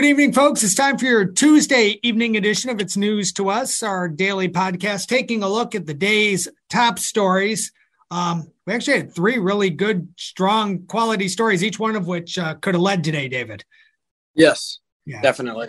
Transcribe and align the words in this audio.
Good 0.00 0.08
evening, 0.08 0.32
folks. 0.32 0.62
It's 0.62 0.74
time 0.74 0.96
for 0.96 1.04
your 1.04 1.26
Tuesday 1.26 2.00
evening 2.02 2.38
edition 2.38 2.70
of 2.70 2.80
It's 2.80 2.96
News 2.96 3.34
to 3.34 3.50
Us, 3.50 3.82
our 3.82 4.08
daily 4.08 4.48
podcast, 4.48 5.08
taking 5.08 5.42
a 5.42 5.48
look 5.48 5.74
at 5.74 5.84
the 5.84 5.92
day's 5.92 6.48
top 6.70 6.98
stories. 6.98 7.70
Um, 8.10 8.50
we 8.66 8.72
actually 8.72 8.96
had 8.96 9.14
three 9.14 9.36
really 9.36 9.68
good, 9.68 10.08
strong, 10.16 10.86
quality 10.86 11.28
stories, 11.28 11.62
each 11.62 11.78
one 11.78 11.96
of 11.96 12.06
which 12.06 12.38
uh, 12.38 12.54
could 12.54 12.72
have 12.72 12.80
led 12.80 13.04
today, 13.04 13.28
David. 13.28 13.62
Yes, 14.34 14.78
yeah. 15.04 15.20
definitely. 15.20 15.68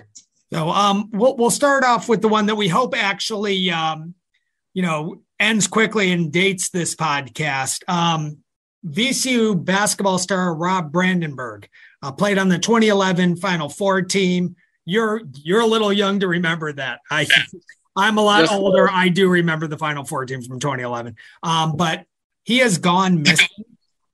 So 0.53 0.69
um, 0.69 1.09
we'll, 1.11 1.35
we'll 1.35 1.49
start 1.49 1.83
off 1.83 2.07
with 2.07 2.21
the 2.21 2.29
one 2.29 2.45
that 2.45 2.55
we 2.55 2.69
hope 2.69 2.95
actually, 2.95 3.69
um, 3.69 4.13
you 4.73 4.81
know, 4.81 5.23
ends 5.41 5.67
quickly 5.67 6.09
and 6.13 6.31
dates 6.31 6.69
this 6.69 6.95
podcast. 6.95 7.81
Um, 7.89 8.37
VCU 8.85 9.63
basketball 9.63 10.17
star 10.17 10.53
Rob 10.55 10.91
Brandenburg 10.91 11.69
uh, 12.01 12.11
played 12.11 12.37
on 12.37 12.49
the 12.49 12.57
2011 12.57 13.37
Final 13.37 13.69
Four 13.69 14.01
team. 14.01 14.55
You're 14.85 15.21
you're 15.43 15.61
a 15.61 15.67
little 15.67 15.93
young 15.93 16.19
to 16.21 16.27
remember 16.27 16.73
that. 16.73 17.01
I 17.09 17.27
I'm 17.95 18.17
a 18.17 18.21
lot 18.21 18.51
older. 18.51 18.89
I 18.89 19.09
do 19.09 19.29
remember 19.29 19.67
the 19.67 19.77
Final 19.77 20.03
Four 20.03 20.25
team 20.25 20.41
from 20.41 20.59
2011. 20.59 21.15
Um, 21.43 21.77
but 21.77 22.05
he 22.43 22.59
has 22.59 22.77
gone 22.77 23.21
missing. 23.21 23.47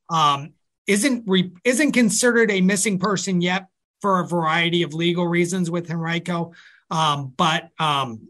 Um, 0.09 0.53
isn't 0.85 1.23
re- 1.27 1.51
isn't 1.63 1.91
considered 1.93 2.51
a 2.51 2.61
missing 2.61 2.99
person 2.99 3.41
yet 3.41 3.67
for 4.01 4.19
a 4.19 4.27
variety 4.27 4.83
of 4.83 4.93
legal 4.93 5.27
reasons 5.27 5.71
with 5.71 5.89
Henrico. 5.89 6.53
Um, 6.91 7.33
but 7.35 7.69
um, 7.79 8.29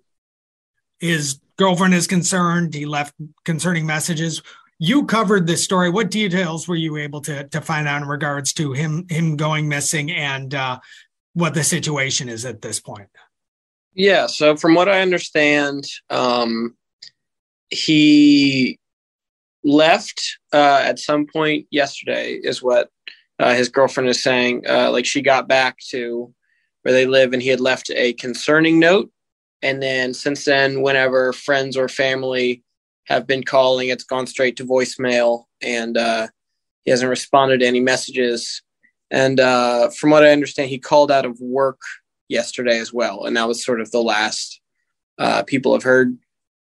his 0.99 1.39
girlfriend 1.57 1.93
is 1.93 2.07
concerned. 2.07 2.73
He 2.73 2.85
left 2.85 3.13
concerning 3.43 3.85
messages 3.85 4.41
you 4.79 5.05
covered 5.05 5.47
this 5.47 5.63
story. 5.63 5.89
What 5.89 6.11
details 6.11 6.67
were 6.67 6.75
you 6.75 6.97
able 6.97 7.21
to 7.21 7.47
to 7.47 7.61
find 7.61 7.87
out 7.87 8.01
in 8.01 8.07
regards 8.07 8.53
to 8.53 8.73
him 8.73 9.05
him 9.09 9.35
going 9.35 9.67
missing 9.67 10.11
and 10.11 10.53
uh, 10.53 10.79
what 11.33 11.53
the 11.53 11.63
situation 11.63 12.29
is 12.29 12.45
at 12.45 12.61
this 12.61 12.79
point? 12.79 13.09
Yeah. 13.93 14.27
So 14.27 14.55
from 14.55 14.75
what 14.75 14.87
I 14.87 15.01
understand, 15.01 15.85
um, 16.09 16.75
he 17.69 18.77
left 19.63 20.21
uh, 20.53 20.81
at 20.83 20.99
some 20.99 21.25
point 21.25 21.65
yesterday, 21.71 22.33
is 22.33 22.61
what 22.61 22.89
uh, 23.39 23.53
his 23.53 23.69
girlfriend 23.69 24.09
is 24.09 24.21
saying. 24.21 24.63
Uh, 24.67 24.91
like 24.91 25.05
she 25.05 25.21
got 25.21 25.47
back 25.47 25.77
to 25.89 26.33
where 26.83 26.93
they 26.93 27.07
live, 27.07 27.33
and 27.33 27.41
he 27.41 27.49
had 27.49 27.59
left 27.59 27.89
a 27.89 28.13
concerning 28.13 28.79
note. 28.79 29.09
And 29.63 29.81
then 29.81 30.13
since 30.13 30.45
then, 30.45 30.83
whenever 30.83 31.33
friends 31.33 31.75
or 31.75 31.89
family 31.89 32.63
have 33.07 33.25
been 33.25 33.43
calling. 33.43 33.89
It's 33.89 34.03
gone 34.03 34.27
straight 34.27 34.57
to 34.57 34.65
voicemail, 34.65 35.45
and 35.61 35.97
uh, 35.97 36.27
he 36.85 36.91
hasn't 36.91 37.09
responded 37.09 37.59
to 37.59 37.67
any 37.67 37.79
messages. 37.79 38.61
And 39.09 39.39
uh, 39.39 39.89
from 39.89 40.09
what 40.09 40.23
I 40.23 40.31
understand, 40.31 40.69
he 40.69 40.79
called 40.79 41.11
out 41.11 41.25
of 41.25 41.39
work 41.39 41.79
yesterday 42.27 42.79
as 42.79 42.93
well, 42.93 43.25
and 43.25 43.35
that 43.37 43.47
was 43.47 43.63
sort 43.63 43.81
of 43.81 43.91
the 43.91 44.01
last 44.01 44.61
uh, 45.17 45.43
people 45.43 45.73
have 45.73 45.83
heard 45.83 46.17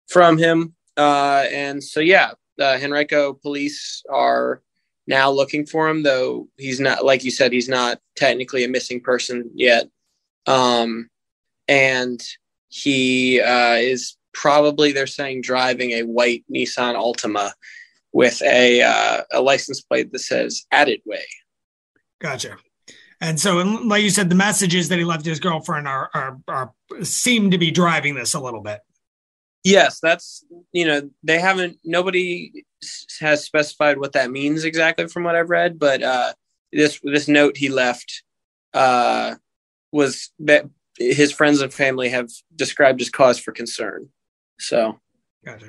from 0.09 0.39
him. 0.39 0.75
Uh, 0.97 1.45
and 1.53 1.83
so, 1.83 2.01
yeah, 2.01 2.33
the 2.57 2.83
Henrico 2.83 3.35
police 3.35 4.03
are 4.11 4.63
now 5.07 5.31
looking 5.31 5.67
for 5.67 5.89
him, 5.89 6.03
though 6.03 6.49
he's 6.57 6.81
not, 6.81 7.05
like 7.05 7.25
you 7.25 7.31
said, 7.31 7.53
he's 7.53 7.69
not 7.69 7.99
technically 8.17 8.65
a 8.65 8.69
missing 8.69 9.01
person 9.01 9.51
yet. 9.55 9.89
Um, 10.47 11.09
and 11.67 12.23
he 12.69 13.41
uh, 13.41 13.75
is 13.75 14.17
probably 14.39 14.93
they're 14.93 15.07
saying 15.07 15.43
driving 15.43 15.91
a 15.91 16.03
white 16.03 16.45
Nissan 16.53 16.95
Altima 16.95 17.51
with 18.13 18.41
a 18.43 18.83
uh, 18.83 19.23
a 19.33 19.43
license 19.43 19.81
plate 19.81 20.13
that 20.13 20.21
says 20.21 20.65
"Added 20.71 21.01
Way." 21.05 21.25
Gotcha. 22.21 22.57
And 23.21 23.41
so, 23.41 23.57
like 23.57 24.05
you 24.05 24.11
said, 24.11 24.31
the 24.31 24.37
messages 24.37 24.89
that 24.89 24.99
he 24.99 25.05
left 25.05 25.27
his 25.27 25.41
girlfriend 25.41 25.89
are, 25.89 26.09
are 26.15 26.39
are 26.47 26.73
seem 27.03 27.51
to 27.51 27.59
be 27.59 27.73
driving 27.73 28.15
this 28.15 28.35
a 28.35 28.41
little 28.41 28.63
bit. 28.63 28.79
Yes, 29.65 29.99
that's 30.01 30.45
you 30.73 30.87
know 30.87 31.11
they 31.25 31.41
haven't 31.41 31.79
nobody 31.85 32.65
has 33.21 33.45
specified 33.45 33.99
what 33.99 34.13
that 34.13 34.31
means 34.31 34.65
exactly 34.65 35.09
from 35.09 35.25
what 35.25 35.35
I've 35.35 35.51
read, 35.51 35.81
but 35.81 36.01
uh, 36.01 36.33
this 36.73 37.01
this 37.03 37.27
note 37.27 37.57
he 37.57 37.69
left 37.69 38.23
uh, 38.73 39.35
was 39.91 40.31
that 40.39 40.67
his 40.97 41.33
friends 41.33 41.61
and 41.61 41.73
family 41.73 42.09
have 42.11 42.29
described 42.55 43.01
as 43.01 43.11
cause 43.11 43.39
for 43.39 43.51
concern. 43.51 44.09
So 44.59 44.99
Gotcha. 45.45 45.67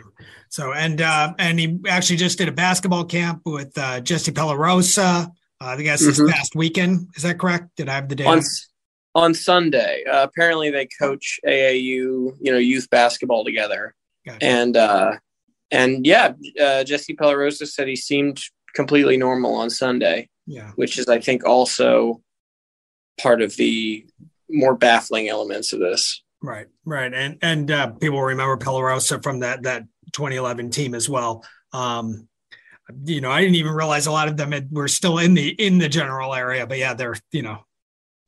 So 0.49 0.73
and 0.73 1.01
uh, 1.01 1.33
and 1.37 1.59
he 1.59 1.79
actually 1.87 2.17
just 2.17 2.37
did 2.37 2.47
a 2.47 2.51
basketball 2.51 3.05
camp 3.05 3.41
with 3.45 3.77
uh, 3.77 4.01
Jesse 4.01 4.31
Pellot-Rosa. 4.31 5.31
Uh, 5.61 5.65
I 5.65 5.81
guess 5.81 6.01
mm-hmm. 6.01 6.23
this 6.23 6.33
past 6.33 6.55
weekend. 6.55 7.07
Is 7.15 7.23
that 7.23 7.39
correct? 7.39 7.75
Did 7.75 7.89
I 7.89 7.95
have 7.95 8.09
the 8.09 8.15
day 8.15 8.25
on, 8.25 8.41
on 9.15 9.33
Sunday? 9.33 10.03
Uh, 10.09 10.23
apparently, 10.23 10.69
they 10.71 10.87
coach 10.99 11.39
AAU, 11.45 11.75
you 11.77 12.35
know, 12.41 12.57
youth 12.57 12.89
basketball 12.89 13.45
together, 13.45 13.93
gotcha. 14.25 14.43
and 14.43 14.75
uh, 14.75 15.11
and 15.71 16.05
yeah, 16.05 16.33
uh, 16.61 16.83
Jesse 16.83 17.15
Pellot-Rosa 17.15 17.65
said 17.65 17.87
he 17.87 17.95
seemed 17.95 18.41
completely 18.73 19.17
normal 19.17 19.55
on 19.55 19.69
Sunday. 19.69 20.29
Yeah, 20.47 20.71
which 20.75 20.97
is 20.97 21.07
I 21.07 21.19
think 21.19 21.45
also 21.45 22.21
part 23.21 23.41
of 23.41 23.55
the 23.55 24.05
more 24.49 24.75
baffling 24.75 25.29
elements 25.29 25.73
of 25.73 25.79
this. 25.79 26.23
Right, 26.41 26.67
right, 26.85 27.13
and 27.13 27.37
and 27.41 27.69
uh, 27.69 27.87
people 27.91 28.21
remember 28.21 28.57
Pellot-Rosa 28.57 29.21
from 29.21 29.39
that 29.39 29.63
that 29.63 29.83
2011 30.13 30.69
team 30.69 30.95
as 30.95 31.09
well. 31.09 31.43
Um, 31.73 32.27
you 33.05 33.21
know, 33.21 33.31
I 33.31 33.41
didn't 33.41 33.55
even 33.55 33.73
realize 33.73 34.07
a 34.07 34.11
lot 34.11 34.27
of 34.27 34.37
them 34.37 34.51
had, 34.51 34.71
were 34.71 34.87
still 34.87 35.19
in 35.19 35.33
the 35.33 35.49
in 35.49 35.77
the 35.77 35.89
general 35.89 36.33
area, 36.33 36.65
but 36.65 36.77
yeah, 36.77 36.93
they're 36.93 37.15
you 37.31 37.41
know 37.41 37.65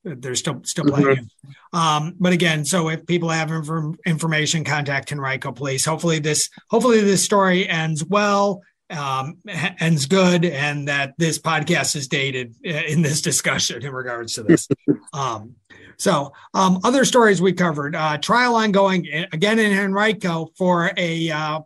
they're 0.04 0.36
still 0.36 0.62
still 0.64 0.86
playing. 0.86 1.06
Mm-hmm. 1.06 1.78
Um, 1.78 2.16
but 2.20 2.34
again, 2.34 2.66
so 2.66 2.90
if 2.90 3.06
people 3.06 3.30
have 3.30 3.52
inf- 3.52 3.98
information, 4.06 4.64
contact 4.64 5.12
Henrico 5.12 5.52
Police. 5.52 5.86
Hopefully 5.86 6.20
this 6.20 6.50
hopefully 6.70 7.02
this 7.02 7.24
story 7.24 7.68
ends 7.68 8.04
well, 8.04 8.62
um, 8.90 9.38
ends 9.80 10.06
good, 10.06 10.46
and 10.46 10.88
that 10.88 11.14
this 11.18 11.40
podcast 11.40 11.96
is 11.96 12.08
dated 12.08 12.56
uh, 12.66 12.70
in 12.70 13.02
this 13.02 13.22
discussion 13.22 13.84
in 13.84 13.94
regards 13.94 14.34
to 14.34 14.44
this. 14.44 14.68
um, 15.14 15.56
so, 16.02 16.34
um, 16.56 16.80
other 16.84 17.06
stories 17.06 17.44
we 17.44 17.54
covered 17.54 17.96
uh, 17.96 18.18
trial 18.18 18.56
ongoing 18.56 19.08
again 19.34 19.60
in 19.60 19.72
Henrico 19.72 20.50
for 20.58 20.92
a 20.98 21.30
uh, 21.30 21.60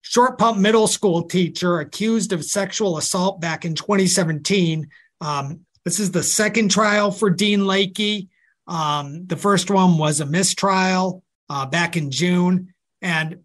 short 0.00 0.38
pump 0.38 0.56
middle 0.56 0.86
school 0.86 1.24
teacher 1.24 1.80
accused 1.80 2.32
of 2.32 2.46
sexual 2.46 2.96
assault 2.96 3.42
back 3.42 3.66
in 3.66 3.74
2017. 3.74 4.88
Um, 5.20 5.66
this 5.84 6.00
is 6.00 6.10
the 6.10 6.22
second 6.22 6.70
trial 6.70 7.10
for 7.10 7.28
Dean 7.28 7.60
Lakey. 7.60 8.28
Um, 8.66 9.26
the 9.26 9.36
first 9.36 9.70
one 9.70 9.98
was 9.98 10.20
a 10.20 10.26
mistrial 10.26 11.22
uh, 11.50 11.66
back 11.66 11.94
in 11.94 12.10
June. 12.10 12.72
And 13.02 13.40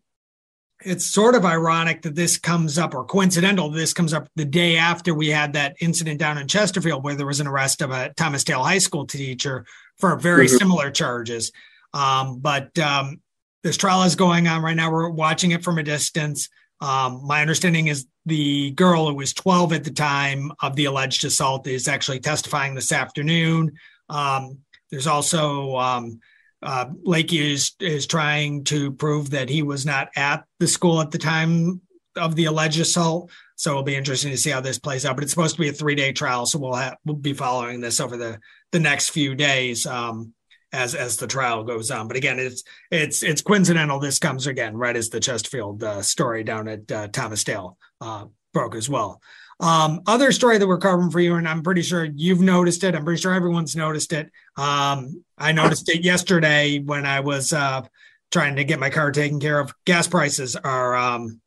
it's 0.85 1.05
sort 1.05 1.35
of 1.35 1.43
ironic 1.43 2.01
that 2.03 2.15
this 2.15 2.37
comes 2.37 2.77
up 2.77 2.95
or 2.95 3.03
coincidental 3.03 3.69
this 3.69 3.93
comes 3.93 4.13
up 4.13 4.29
the 4.37 4.45
day 4.45 4.77
after 4.77 5.13
we 5.13 5.27
had 5.27 5.51
that 5.51 5.75
incident 5.81 6.17
down 6.17 6.37
in 6.37 6.47
chesterfield 6.47 7.03
where 7.03 7.15
there 7.15 7.25
was 7.25 7.39
an 7.39 7.47
arrest 7.47 7.81
of 7.81 7.91
a 7.91 8.13
thomas 8.15 8.43
dale 8.43 8.63
high 8.63 8.77
school 8.77 9.05
teacher 9.05 9.65
for 9.97 10.15
very 10.17 10.47
mm-hmm. 10.47 10.57
similar 10.57 10.91
charges. 10.91 11.51
Um, 11.93 12.39
but 12.39 12.77
um, 12.79 13.21
this 13.63 13.77
trial 13.77 14.03
is 14.03 14.15
going 14.15 14.47
on 14.47 14.61
right 14.61 14.75
now. 14.75 14.91
We're 14.91 15.09
watching 15.09 15.51
it 15.51 15.63
from 15.63 15.77
a 15.77 15.83
distance. 15.83 16.49
Um, 16.81 17.25
my 17.25 17.41
understanding 17.41 17.87
is 17.87 18.07
the 18.25 18.71
girl 18.71 19.07
who 19.07 19.15
was 19.15 19.33
12 19.33 19.73
at 19.73 19.83
the 19.83 19.91
time 19.91 20.51
of 20.61 20.75
the 20.75 20.85
alleged 20.85 21.23
assault 21.25 21.67
is 21.67 21.87
actually 21.87 22.19
testifying 22.19 22.75
this 22.75 22.91
afternoon. 22.91 23.73
Um, 24.09 24.59
there's 24.91 25.07
also 25.07 25.77
um, 25.77 26.19
uh, 26.61 26.85
Lakey 27.05 27.51
is 27.51 27.71
is 27.79 28.07
trying 28.07 28.63
to 28.65 28.91
prove 28.91 29.31
that 29.31 29.49
he 29.49 29.63
was 29.63 29.85
not 29.85 30.09
at 30.15 30.45
the 30.59 30.67
school 30.67 31.01
at 31.01 31.11
the 31.11 31.17
time 31.17 31.81
of 32.15 32.35
the 32.35 32.45
alleged 32.45 32.79
assault. 32.79 33.31
So 33.55 33.71
it'll 33.71 33.83
be 33.83 33.95
interesting 33.95 34.31
to 34.31 34.37
see 34.37 34.49
how 34.49 34.61
this 34.61 34.79
plays 34.79 35.05
out. 35.05 35.15
But 35.15 35.23
it's 35.23 35.31
supposed 35.31 35.55
to 35.55 35.61
be 35.61 35.69
a 35.69 35.73
three 35.73 35.95
day 35.95 36.11
trial, 36.11 36.45
so 36.45 36.59
we'll 36.59 36.73
have, 36.73 36.97
we'll 37.05 37.15
be 37.15 37.33
following 37.33 37.81
this 37.81 37.99
over 37.99 38.17
the 38.17 38.39
the 38.71 38.79
next 38.79 39.09
few 39.09 39.35
days 39.35 39.85
um, 39.85 40.33
as 40.71 40.95
as 40.95 41.17
the 41.17 41.27
trial 41.27 41.63
goes 41.63 41.91
on. 41.91 42.07
But 42.07 42.17
again, 42.17 42.39
it's 42.39 42.63
it's 42.91 43.23
it's 43.23 43.41
coincidental. 43.41 43.99
This 43.99 44.19
comes 44.19 44.47
again 44.47 44.75
right 44.75 44.95
as 44.95 45.09
the 45.09 45.19
Chesterfield 45.19 45.83
uh, 45.83 46.01
story 46.01 46.43
down 46.43 46.67
at 46.67 46.91
uh, 46.91 47.07
Thomas 47.09 47.43
Dale 47.43 47.77
uh, 48.01 48.25
broke 48.53 48.75
as 48.75 48.89
well. 48.89 49.21
Um, 49.59 50.01
other 50.07 50.31
story 50.31 50.57
that 50.57 50.67
we're 50.67 50.77
covering 50.77 51.11
for 51.11 51.19
you, 51.19 51.35
and 51.35 51.47
I'm 51.47 51.61
pretty 51.61 51.83
sure 51.83 52.03
you've 52.03 52.41
noticed 52.41 52.83
it. 52.83 52.95
I'm 52.95 53.05
pretty 53.05 53.21
sure 53.21 53.33
everyone's 53.33 53.75
noticed 53.75 54.11
it. 54.11 54.29
Um, 54.57 55.23
I 55.37 55.51
noticed 55.51 55.89
it 55.89 56.03
yesterday 56.03 56.79
when 56.79 57.05
I 57.05 57.21
was 57.21 57.53
uh, 57.53 57.83
trying 58.31 58.55
to 58.57 58.63
get 58.63 58.79
my 58.79 58.89
car 58.89 59.11
taken 59.11 59.39
care 59.39 59.59
of. 59.59 59.73
Gas 59.85 60.07
prices 60.07 60.55
are, 60.55 60.95
um, 60.95 61.39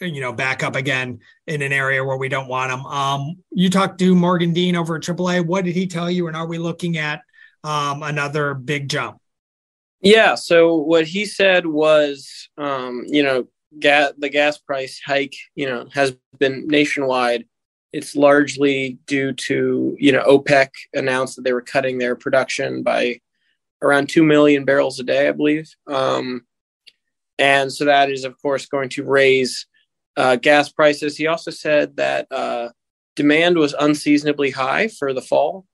you 0.00 0.20
know, 0.20 0.32
back 0.32 0.62
up 0.62 0.76
again 0.76 1.20
in 1.46 1.62
an 1.62 1.72
area 1.72 2.04
where 2.04 2.16
we 2.16 2.28
don't 2.28 2.48
want 2.48 2.70
them. 2.70 2.86
Um, 2.86 3.36
you 3.50 3.68
talked 3.70 3.98
to 4.00 4.14
Morgan 4.14 4.52
Dean 4.52 4.76
over 4.76 4.96
at 4.96 5.02
AAA. 5.02 5.44
What 5.44 5.64
did 5.64 5.74
he 5.74 5.86
tell 5.86 6.10
you? 6.10 6.28
And 6.28 6.36
are 6.36 6.46
we 6.46 6.58
looking 6.58 6.98
at 6.98 7.22
um, 7.64 8.02
another 8.02 8.54
big 8.54 8.88
jump? 8.88 9.18
Yeah. 10.00 10.36
So 10.36 10.76
what 10.76 11.06
he 11.06 11.24
said 11.24 11.66
was, 11.66 12.48
um, 12.56 13.04
you 13.08 13.22
know, 13.22 13.48
ga- 13.78 14.12
the 14.16 14.28
gas 14.28 14.58
price 14.58 15.00
hike, 15.04 15.34
you 15.54 15.66
know, 15.66 15.88
has 15.92 16.16
been 16.38 16.68
nationwide. 16.68 17.46
It's 17.92 18.14
largely 18.14 18.98
due 19.06 19.32
to, 19.32 19.96
you 19.98 20.12
know, 20.12 20.22
OPEC 20.22 20.68
announced 20.94 21.36
that 21.36 21.42
they 21.42 21.52
were 21.52 21.62
cutting 21.62 21.98
their 21.98 22.14
production 22.14 22.82
by 22.82 23.20
around 23.82 24.08
2 24.08 24.22
million 24.22 24.64
barrels 24.64 25.00
a 25.00 25.04
day, 25.04 25.28
I 25.28 25.32
believe. 25.32 25.68
Um, 25.86 26.42
and 27.38 27.72
so 27.72 27.86
that 27.86 28.10
is, 28.10 28.24
of 28.24 28.40
course, 28.42 28.66
going 28.66 28.90
to 28.90 29.04
raise 29.04 29.66
uh, 30.18 30.36
gas 30.36 30.70
prices. 30.70 31.16
He 31.16 31.28
also 31.28 31.50
said 31.50 31.96
that 31.96 32.26
uh, 32.30 32.70
demand 33.16 33.56
was 33.56 33.74
unseasonably 33.78 34.50
high 34.50 34.88
for 34.88 35.14
the 35.14 35.22
fall, 35.22 35.64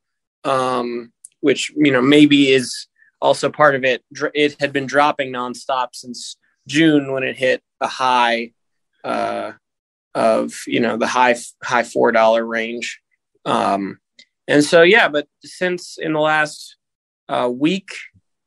um, 0.44 1.12
which, 1.40 1.72
you 1.74 1.90
know, 1.90 2.02
maybe 2.02 2.52
is 2.52 2.86
also 3.20 3.50
part 3.50 3.74
of 3.74 3.84
it. 3.84 4.04
It 4.34 4.60
had 4.60 4.72
been 4.72 4.86
dropping 4.86 5.32
nonstop 5.32 5.88
since 5.94 6.36
June 6.68 7.10
when 7.10 7.24
it 7.24 7.36
hit 7.36 7.62
a 7.80 7.88
high 7.88 8.52
uh, 9.02 9.52
of 10.14 10.54
you 10.66 10.80
know 10.80 10.96
the 10.96 11.06
high 11.06 11.34
high 11.62 11.82
four 11.82 12.12
dollar 12.12 12.44
range. 12.44 13.00
Um, 13.44 13.98
and 14.46 14.62
so 14.62 14.82
yeah, 14.82 15.08
but 15.08 15.26
since 15.42 15.98
in 15.98 16.12
the 16.12 16.20
last 16.20 16.76
uh, 17.28 17.50
week, 17.52 17.88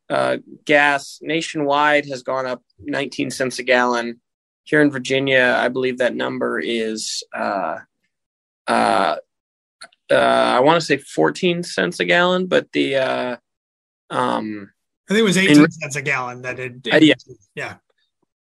uh, 0.09 0.37
gas 0.63 1.19
nationwide 1.21 2.05
has 2.05 2.23
gone 2.23 2.45
up 2.45 2.63
19 2.79 3.31
cents 3.31 3.59
a 3.59 3.63
gallon. 3.63 4.21
Here 4.67 4.81
in 4.81 4.91
Virginia, 4.91 5.55
I 5.57 5.69
believe 5.69 5.99
that 5.99 6.13
number 6.13 6.59
is 6.59 7.23
uh, 7.33 7.77
uh, 8.67 9.15
uh, 10.11 10.13
I 10.13 10.59
want 10.59 10.79
to 10.79 10.85
say 10.85 10.97
14 10.97 11.63
cents 11.63 12.01
a 12.01 12.05
gallon, 12.05 12.47
but 12.47 12.69
the 12.73 12.97
uh, 12.97 13.37
um, 14.09 14.69
I 15.09 15.13
think 15.13 15.21
it 15.21 15.23
was 15.23 15.37
18 15.37 15.63
in, 15.63 15.71
cents 15.71 15.95
a 15.95 16.01
gallon 16.01 16.41
that 16.41 16.59
it, 16.59 16.85
it 16.85 17.03
yeah. 17.03 17.13
yeah. 17.55 17.75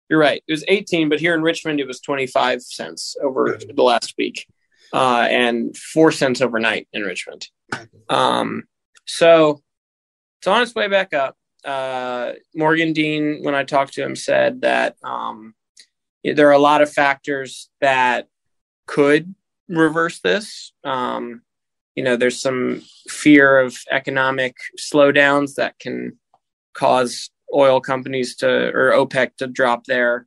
You're 0.09 0.21
right. 0.21 0.45
It 0.47 0.53
was 0.53 0.65
18, 0.69 1.09
but 1.09 1.19
here 1.19 1.35
in 1.35 1.43
Richmond, 1.43 1.81
it 1.81 1.87
was 1.87 2.01
25 2.01 2.63
cents 2.63 3.17
over 3.21 3.59
the 3.59 3.83
last 3.83 4.15
week 4.17 4.47
uh, 4.93 5.27
and 5.29 5.77
four 5.77 6.13
cents 6.13 6.41
overnight 6.41 6.87
in 6.93 7.03
Richmond. 7.03 7.49
Um, 8.09 8.65
so 9.07 9.61
it's 10.39 10.47
on 10.47 10.63
its 10.63 10.75
way 10.75 10.87
back 10.87 11.15
up. 11.15 11.37
Uh, 11.65 12.33
Morgan 12.55 12.93
Dean, 12.93 13.43
when 13.43 13.55
I 13.55 13.65
talked 13.65 13.95
to 13.95 14.05
him, 14.05 14.15
said 14.15 14.61
that 14.61 14.97
um, 15.03 15.55
there 16.25 16.49
are 16.49 16.53
a 16.53 16.59
lot 16.59 16.83
of 16.83 16.93
factors 16.93 17.69
that 17.81 18.29
could 18.87 19.35
reverse 19.69 20.21
this. 20.21 20.73
Um, 20.85 21.43
you 21.95 22.03
know, 22.03 22.17
there's 22.17 22.41
some 22.41 22.83
fear 23.09 23.59
of 23.59 23.77
economic 23.91 24.57
slowdowns 24.79 25.55
that 25.57 25.79
can 25.79 26.19
cause 26.75 27.31
oil 27.55 27.81
companies 27.81 28.37
to 28.37 28.49
or 28.49 28.93
OPEC 28.93 29.37
to 29.37 29.47
drop 29.47 29.85
their 29.85 30.27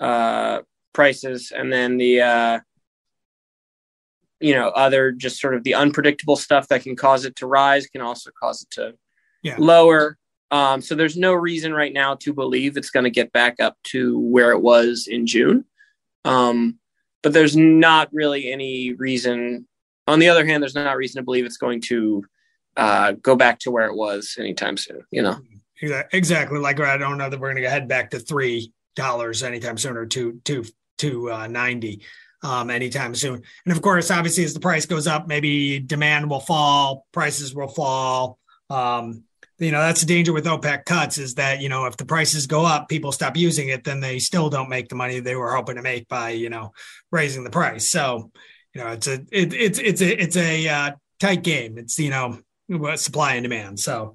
uh, 0.00 0.60
prices, 0.92 1.52
and 1.54 1.72
then 1.72 1.96
the 1.96 2.20
uh, 2.20 2.60
you 4.40 4.54
know 4.54 4.68
other 4.68 5.12
just 5.12 5.40
sort 5.40 5.54
of 5.54 5.64
the 5.64 5.74
unpredictable 5.74 6.36
stuff 6.36 6.68
that 6.68 6.82
can 6.82 6.96
cause 6.96 7.24
it 7.24 7.36
to 7.36 7.46
rise 7.46 7.86
can 7.86 8.00
also 8.00 8.30
cause 8.40 8.62
it 8.62 8.70
to 8.70 8.94
yeah. 9.42 9.56
lower. 9.58 10.18
Um, 10.52 10.82
so 10.82 10.94
there's 10.94 11.16
no 11.16 11.32
reason 11.32 11.72
right 11.72 11.92
now 11.92 12.14
to 12.16 12.32
believe 12.32 12.76
it's 12.76 12.90
going 12.90 13.04
to 13.04 13.10
get 13.10 13.32
back 13.32 13.58
up 13.58 13.76
to 13.84 14.18
where 14.20 14.52
it 14.52 14.60
was 14.60 15.08
in 15.10 15.26
June. 15.26 15.64
Um, 16.24 16.78
but 17.22 17.32
there's 17.32 17.56
not 17.56 18.08
really 18.12 18.52
any 18.52 18.92
reason. 18.92 19.66
On 20.06 20.18
the 20.18 20.28
other 20.28 20.44
hand, 20.44 20.62
there's 20.62 20.74
not 20.74 20.96
reason 20.96 21.20
to 21.20 21.24
believe 21.24 21.46
it's 21.46 21.56
going 21.56 21.80
to 21.82 22.24
uh, 22.76 23.12
go 23.12 23.34
back 23.34 23.60
to 23.60 23.70
where 23.70 23.86
it 23.86 23.96
was 23.96 24.36
anytime 24.38 24.76
soon. 24.76 25.02
You 25.10 25.22
know. 25.22 25.38
Exactly. 26.12 26.58
Like 26.60 26.78
I 26.78 26.96
don't 26.96 27.18
know 27.18 27.28
that 27.28 27.40
we're 27.40 27.52
going 27.52 27.64
to 27.64 27.70
head 27.70 27.88
back 27.88 28.10
to 28.10 28.20
three 28.20 28.72
dollars 28.94 29.42
anytime 29.42 29.78
soon 29.78 29.96
or 29.96 30.06
two 30.06 30.40
two 30.44 30.64
two 30.98 31.32
uh, 31.32 31.48
ninety 31.48 32.02
um, 32.42 32.70
anytime 32.70 33.14
soon. 33.14 33.42
And 33.64 33.74
of 33.74 33.82
course, 33.82 34.10
obviously, 34.10 34.44
as 34.44 34.54
the 34.54 34.60
price 34.60 34.86
goes 34.86 35.06
up, 35.06 35.26
maybe 35.26 35.80
demand 35.80 36.28
will 36.30 36.40
fall, 36.40 37.06
prices 37.12 37.54
will 37.54 37.68
fall. 37.68 38.38
Um, 38.70 39.24
you 39.58 39.70
know, 39.70 39.80
that's 39.80 40.00
the 40.00 40.06
danger 40.06 40.32
with 40.32 40.44
OPEC 40.44 40.84
cuts 40.84 41.18
is 41.18 41.34
that 41.34 41.60
you 41.60 41.68
know 41.68 41.86
if 41.86 41.96
the 41.96 42.04
prices 42.04 42.46
go 42.46 42.64
up, 42.64 42.88
people 42.88 43.12
stop 43.12 43.36
using 43.36 43.68
it, 43.68 43.84
then 43.84 44.00
they 44.00 44.18
still 44.18 44.50
don't 44.50 44.68
make 44.68 44.88
the 44.88 44.94
money 44.94 45.20
they 45.20 45.36
were 45.36 45.54
hoping 45.54 45.76
to 45.76 45.82
make 45.82 46.08
by 46.08 46.30
you 46.30 46.50
know 46.50 46.72
raising 47.10 47.44
the 47.44 47.50
price. 47.50 47.88
So 47.88 48.30
you 48.74 48.82
know, 48.82 48.88
it's 48.88 49.06
a 49.06 49.14
it, 49.30 49.52
it's 49.52 49.78
it's 49.78 50.00
a 50.00 50.22
it's 50.22 50.36
a 50.36 50.68
uh, 50.68 50.90
tight 51.20 51.42
game. 51.42 51.78
It's 51.78 51.98
you 51.98 52.10
know 52.10 52.38
supply 52.96 53.34
and 53.34 53.44
demand. 53.44 53.78
So 53.80 54.14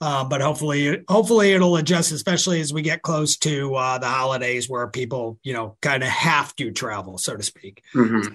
uh, 0.00 0.24
but 0.24 0.40
hopefully, 0.40 1.02
hopefully 1.08 1.52
it'll 1.52 1.76
adjust, 1.76 2.12
especially 2.12 2.60
as 2.60 2.72
we 2.72 2.82
get 2.82 3.02
close 3.02 3.36
to 3.38 3.74
uh, 3.74 3.98
the 3.98 4.06
holidays 4.06 4.68
where 4.68 4.86
people, 4.86 5.38
you 5.42 5.52
know, 5.52 5.76
kind 5.82 6.04
of 6.04 6.08
have 6.08 6.54
to 6.56 6.70
travel, 6.70 7.18
so 7.18 7.36
to 7.36 7.42
speak. 7.42 7.82
Mm-hmm. 7.94 8.34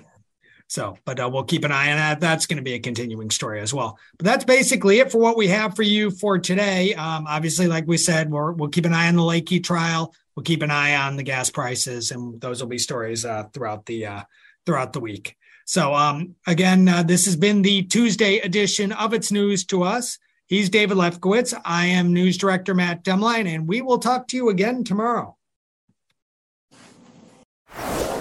So, 0.68 0.98
but 1.06 1.19
uh, 1.19 1.30
we'll 1.31 1.44
keep 1.44 1.65
an 1.65 1.71
eye 1.71 1.92
on 1.92 1.98
that. 1.98 2.19
That's 2.19 2.48
going 2.48 2.57
to 2.57 2.63
be 2.63 2.74
a 2.74 2.80
continuing 2.80 3.30
story 3.30 3.62
as 3.62 3.74
well. 3.74 3.98
But 4.18 4.25
that's 4.25 4.45
basically 4.45 5.00
it 5.00 5.12
for 5.12 5.19
what 5.19 5.38
we 5.38 5.48
have 5.50 5.75
for 5.75 5.83
you 5.83 6.10
for 6.10 6.39
today. 6.39 6.95
Um, 6.95 7.27
obviously, 7.27 7.68
like 7.68 7.86
we 7.88 7.98
said, 7.98 8.31
we 8.31 8.39
will 8.39 8.69
keep 8.69 8.86
an 8.86 8.94
eye 8.94 9.07
on 9.07 9.15
the 9.15 9.21
Lakey 9.21 9.63
trial. 9.63 10.13
We'll 10.36 10.44
keep 10.44 10.63
an 10.63 10.71
eye 10.71 10.95
on 10.95 11.15
the 11.15 11.24
gas 11.24 11.51
prices, 11.51 12.10
and 12.10 12.42
those 12.42 12.60
will 12.60 12.69
be 12.69 12.80
stories 12.80 13.24
uh, 13.24 13.44
throughout 13.54 13.86
the 13.86 14.06
uh, 14.07 14.21
throughout 14.65 14.94
the 14.94 15.00
week. 15.00 15.38
So, 15.65 15.94
um, 15.94 16.36
again, 16.48 16.89
uh, 16.89 17.04
this 17.04 17.25
has 17.25 17.36
been 17.36 17.62
the 17.62 17.83
Tuesday 17.83 18.39
edition 18.39 18.92
of 18.92 19.13
It's 19.13 19.31
News 19.31 19.66
to 19.66 19.83
Us. 19.83 20.18
He's 20.48 20.69
David 20.69 20.98
Lefkowitz. 20.98 21.59
I 21.63 21.86
am 21.86 22.13
news 22.13 22.38
director 22.38 22.74
Matt 22.74 23.04
Demline, 23.04 23.48
and 23.48 23.68
we 23.68 23.81
will 23.81 24.00
talk 24.00 24.27
to 24.30 24.36
you 24.36 24.50
again 24.50 24.83
tomorrow. 24.83 25.38